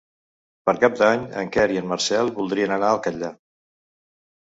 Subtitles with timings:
[0.69, 3.35] Per Cap d'Any en Quer i en Marcel voldrien anar al Catllar.